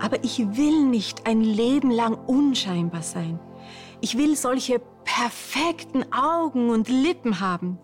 [0.00, 3.40] Aber ich will nicht ein Leben lang unscheinbar sein.
[4.00, 7.78] Ich will solche perfekten Augen und Lippen haben.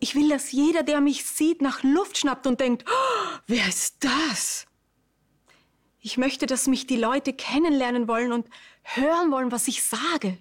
[0.00, 4.04] Ich will, dass jeder, der mich sieht, nach Luft schnappt und denkt, oh, wer ist
[4.04, 4.66] das?
[6.00, 8.48] Ich möchte, dass mich die Leute kennenlernen wollen und
[8.82, 10.36] hören wollen, was ich sage.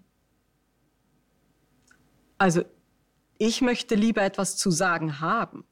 [2.38, 2.64] Also,
[3.38, 5.66] ich möchte lieber etwas zu sagen haben.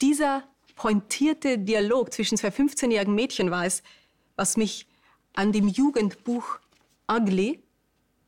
[0.00, 0.44] Dieser
[0.76, 3.82] pointierte Dialog zwischen zwei 15-jährigen Mädchen war es,
[4.36, 4.86] was mich
[5.34, 6.58] an dem Jugendbuch
[7.10, 7.62] Ugly,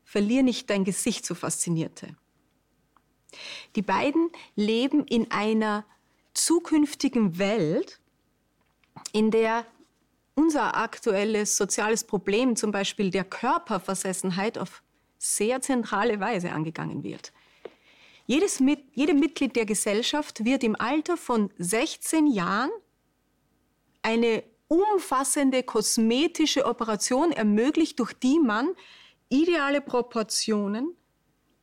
[0.05, 2.15] Verlier nicht dein Gesicht so faszinierte.
[3.75, 5.85] Die beiden leben in einer
[6.33, 7.99] zukünftigen Welt,
[9.13, 9.67] in der
[10.35, 14.83] unser aktuelles soziales Problem, zum Beispiel der Körperversessenheit, auf
[15.19, 17.33] sehr zentrale Weise angegangen wird.
[18.27, 18.61] Jedes,
[18.93, 22.71] jede Mitglied der Gesellschaft wird im Alter von 16 Jahren
[24.03, 28.71] eine umfassende kosmetische Operation ermöglicht, durch die man
[29.29, 30.95] ideale Proportionen,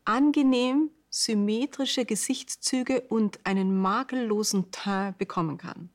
[0.06, 5.90] angenehm symmetrische Gesichtszüge und einen makellosen Teint bekommen kann.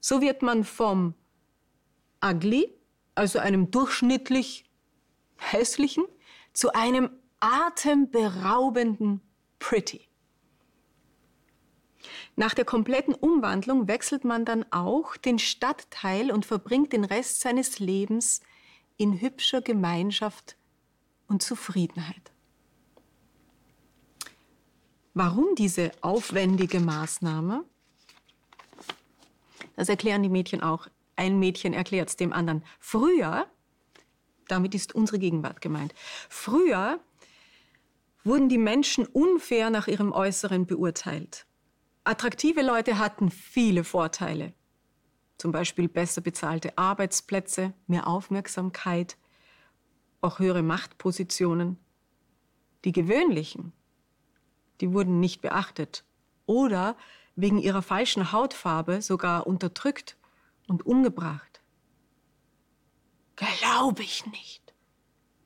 [0.00, 1.14] So wird man vom
[2.24, 2.74] ugly,
[3.14, 4.64] also einem durchschnittlich
[5.36, 6.04] hässlichen,
[6.54, 7.10] zu einem
[7.40, 9.20] atemberaubenden
[9.58, 10.08] pretty.
[12.36, 17.78] Nach der kompletten Umwandlung wechselt man dann auch den Stadtteil und verbringt den Rest seines
[17.78, 18.40] Lebens
[18.96, 20.56] in hübscher Gemeinschaft
[21.26, 22.32] und Zufriedenheit.
[25.14, 27.64] Warum diese aufwendige Maßnahme?
[29.76, 30.86] Das erklären die Mädchen auch.
[31.16, 32.64] Ein Mädchen erklärt es dem anderen.
[32.78, 33.46] Früher,
[34.48, 35.94] damit ist unsere Gegenwart gemeint,
[36.28, 37.00] früher
[38.24, 41.46] wurden die Menschen unfair nach ihrem Äußeren beurteilt.
[42.04, 44.54] Attraktive Leute hatten viele Vorteile.
[45.38, 49.16] Zum Beispiel besser bezahlte Arbeitsplätze, mehr Aufmerksamkeit,
[50.20, 51.78] auch höhere Machtpositionen.
[52.84, 53.72] Die gewöhnlichen,
[54.80, 56.04] die wurden nicht beachtet
[56.46, 56.96] oder
[57.36, 60.16] wegen ihrer falschen Hautfarbe sogar unterdrückt
[60.66, 61.60] und umgebracht.
[63.36, 64.74] Glaube ich nicht.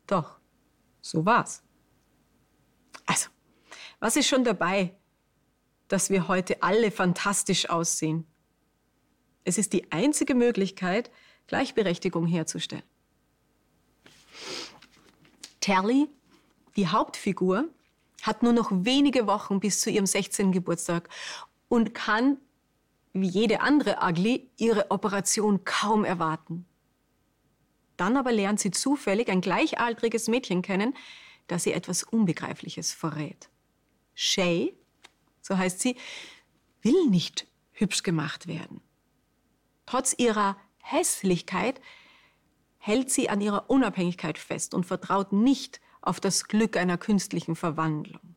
[0.07, 0.39] Doch,
[1.01, 1.64] so war's.
[3.07, 3.29] Also,
[4.01, 4.95] was ist schon dabei,
[5.89, 8.27] dass wir heute alle fantastisch aussehen?
[9.45, 11.11] Es ist die einzige Möglichkeit,
[11.47, 12.83] Gleichberechtigung herzustellen.
[15.61, 16.09] Terry,
[16.77, 17.69] die Hauptfigur,
[18.23, 20.53] hat nur noch wenige Wochen bis zu ihrem 16.
[20.53, 21.09] Geburtstag
[21.69, 22.39] und kann,
[23.13, 26.67] wie jede andere Ugly, ihre Operation kaum erwarten.
[27.97, 30.95] Dann aber lernt sie zufällig ein gleichaltriges Mädchen kennen,
[31.47, 33.51] das ihr etwas Unbegreifliches verrät.
[34.15, 34.75] Shay,
[35.41, 35.97] so heißt sie,
[36.83, 38.81] will nicht hübsch gemacht werden.
[39.87, 41.81] Trotz ihrer Hässlichkeit
[42.79, 48.35] hält sie an ihrer Unabhängigkeit fest und vertraut nicht auf das Glück einer künstlichen Verwandlung.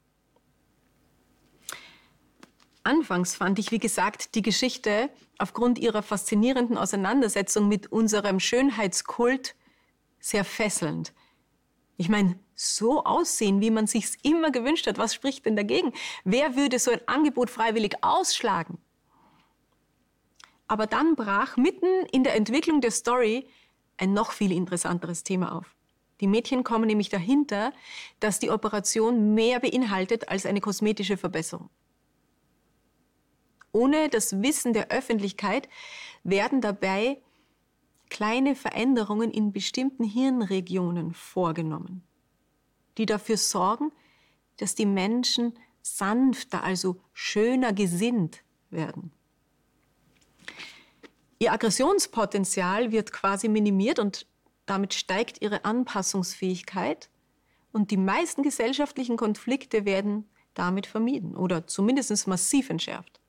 [2.84, 9.56] Anfangs fand ich, wie gesagt, die Geschichte aufgrund ihrer faszinierenden Auseinandersetzung mit unserem Schönheitskult
[10.22, 11.14] sehr fesselnd.
[11.98, 15.94] Ich meine, so aussehen, wie man sich's immer gewünscht hat, was spricht denn dagegen?
[16.26, 18.80] Wer würde so ein Angebot freiwillig ausschlagen?
[20.68, 23.48] Aber dann brach mitten in der Entwicklung der Story
[23.98, 25.76] ein noch viel interessanteres Thema auf.
[26.20, 27.74] Die Mädchen kommen nämlich dahinter,
[28.20, 31.70] dass die Operation mehr beinhaltet als eine kosmetische Verbesserung.
[33.72, 35.70] Ohne das Wissen der Öffentlichkeit
[36.24, 37.22] werden dabei
[38.10, 42.07] kleine Veränderungen in bestimmten Hirnregionen vorgenommen,
[42.98, 43.92] die dafür sorgen,
[44.58, 49.12] dass die Menschen sanfter, also schöner gesinnt werden.
[51.40, 54.28] Ihr Aggressionspotenzial wird quasi minimiert und
[54.66, 57.10] damit steigt ihre Anpassungsfähigkeit
[57.72, 63.22] und die meisten gesellschaftlichen Konflikte werden damit vermieden oder zumindest massiv entschärft.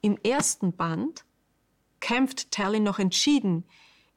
[0.00, 1.24] Im ersten Band
[2.00, 3.64] kämpft Tallinn noch entschieden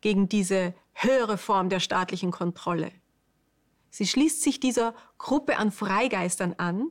[0.02, 2.92] gegen diese höhere Form der staatlichen Kontrolle.
[3.96, 6.90] Sie schließt sich dieser Gruppe an Freigeistern an,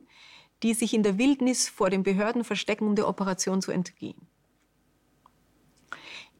[0.63, 4.25] die sich in der Wildnis vor den Behörden verstecken, um der Operation zu entgehen.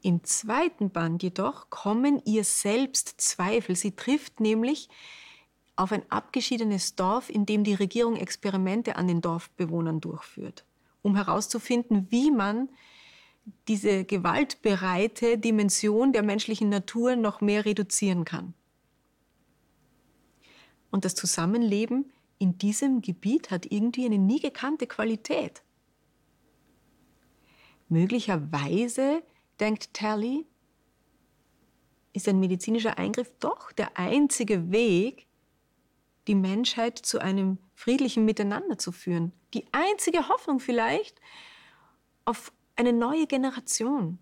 [0.01, 3.75] Im zweiten Band jedoch kommen ihr selbst Zweifel.
[3.75, 4.89] Sie trifft nämlich
[5.75, 10.65] auf ein abgeschiedenes Dorf, in dem die Regierung Experimente an den Dorfbewohnern durchführt,
[11.03, 12.69] um herauszufinden, wie man
[13.67, 18.55] diese gewaltbereite Dimension der menschlichen Natur noch mehr reduzieren kann.
[20.95, 25.61] Und das Zusammenleben in diesem Gebiet hat irgendwie eine nie gekannte Qualität.
[27.89, 29.21] Möglicherweise,
[29.59, 30.45] denkt Tally,
[32.13, 35.27] ist ein medizinischer Eingriff doch der einzige Weg,
[36.27, 39.33] die Menschheit zu einem friedlichen Miteinander zu führen.
[39.53, 41.19] Die einzige Hoffnung vielleicht
[42.23, 44.17] auf eine neue Generation,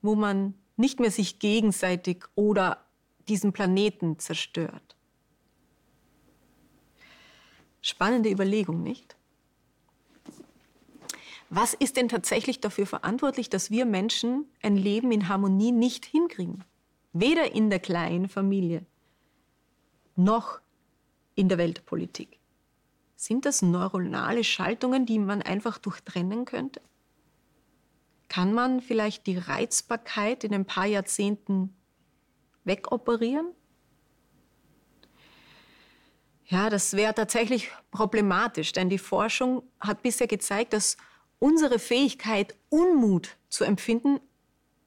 [0.00, 2.86] wo man nicht mehr sich gegenseitig oder
[3.28, 4.93] diesen Planeten zerstört.
[7.86, 9.14] Spannende Überlegung, nicht?
[11.50, 16.64] Was ist denn tatsächlich dafür verantwortlich, dass wir Menschen ein Leben in Harmonie nicht hinkriegen?
[17.12, 18.86] Weder in der kleinen Familie
[20.16, 20.60] noch
[21.34, 22.38] in der Weltpolitik.
[23.16, 26.80] Sind das neuronale Schaltungen, die man einfach durchtrennen könnte?
[28.28, 31.76] Kann man vielleicht die Reizbarkeit in ein paar Jahrzehnten
[32.64, 33.48] wegoperieren?
[36.46, 40.96] Ja, das wäre tatsächlich problematisch, denn die Forschung hat bisher gezeigt, dass
[41.38, 44.20] unsere Fähigkeit, Unmut zu empfinden,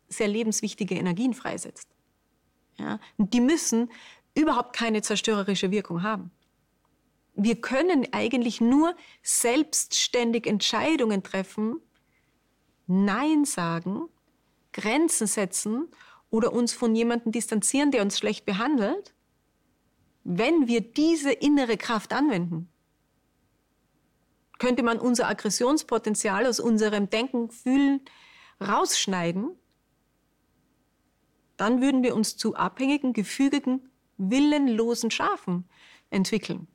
[0.08, 1.90] sehr lebenswichtige Energien freisetzt.
[2.78, 3.92] Ja, und die müssen
[4.36, 6.32] überhaupt keine zerstörerische Wirkung haben.
[7.34, 11.80] Wir können eigentlich nur selbstständig Entscheidungen treffen,
[12.88, 14.08] Nein sagen,
[14.74, 15.88] Grenzen setzen
[16.30, 19.14] oder uns von jemandem distanzieren, der uns schlecht behandelt,
[20.30, 22.68] wenn wir diese innere Kraft anwenden.
[24.60, 28.02] Könnte man unser Aggressionspotenzial aus unserem Denken, Fühlen
[28.60, 29.52] rausschneiden,
[31.56, 35.64] dann würden wir uns zu abhängigen, gefügigen, willenlosen Schafen
[36.10, 36.68] entwickeln.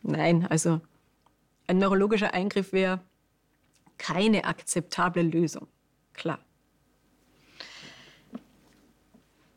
[0.00, 0.80] Nein, also
[1.66, 3.04] ein neurologischer Eingriff wäre
[3.98, 5.68] keine akzeptable Lösung.
[6.14, 6.38] Klar.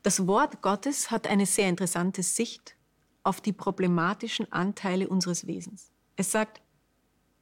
[0.05, 2.75] Das Wort Gottes hat eine sehr interessante Sicht
[3.23, 5.91] auf die problematischen Anteile unseres Wesens.
[6.15, 6.61] Es sagt,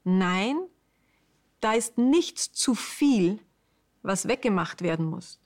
[0.06, 0.56] nein,
[1.60, 3.42] da ist nichts zu viel,
[4.02, 5.42] was weggemacht werden muss.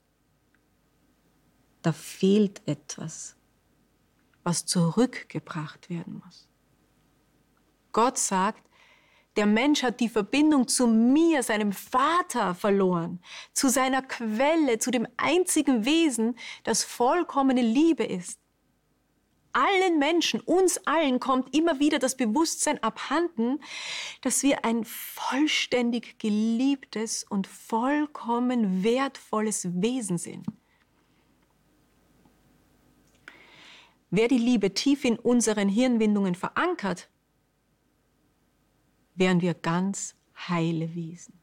[1.82, 3.36] Da fehlt etwas,
[4.44, 6.48] was zurückgebracht werden muss.
[7.94, 8.67] Gott sagt,
[9.38, 13.22] der Mensch hat die Verbindung zu mir, seinem Vater, verloren,
[13.54, 18.40] zu seiner Quelle, zu dem einzigen Wesen, das vollkommene Liebe ist.
[19.54, 23.60] Allen Menschen, uns allen kommt immer wieder das Bewusstsein abhanden,
[24.22, 30.46] dass wir ein vollständig geliebtes und vollkommen wertvolles Wesen sind.
[34.10, 37.10] Wer die Liebe tief in unseren Hirnwindungen verankert,
[39.18, 40.16] wären wir ganz
[40.48, 41.34] heile Wesen.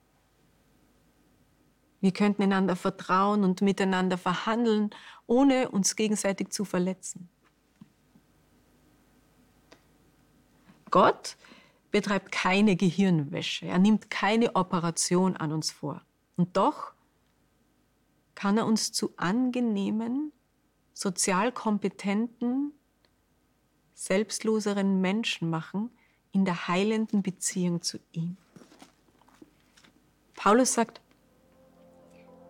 [2.01, 4.91] Wir könnten einander vertrauen und miteinander verhandeln,
[5.27, 7.29] ohne uns gegenseitig zu verletzen.
[10.91, 11.37] Gott
[11.91, 16.03] betreibt keine Gehirnwäsche, er nimmt keine Operation an uns vor.
[16.37, 16.93] Und doch
[18.35, 20.33] kann er uns zu angenehmen,
[20.93, 22.73] sozial kompetenten,
[23.95, 25.91] selbstloseren Menschen machen,
[26.35, 28.37] in der heilenden Beziehung zu ihm.
[30.35, 31.01] Paulus sagt,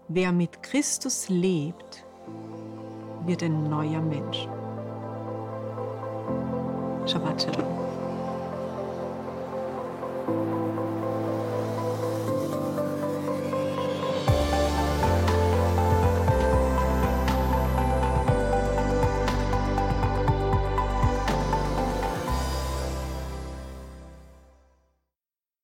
[0.09, 2.05] wer mit Christus lebt,
[3.27, 4.49] wird ein neuer Mensch.
[7.07, 7.75] Shabbat Shalom.